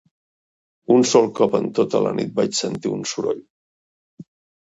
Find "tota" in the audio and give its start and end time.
1.79-2.01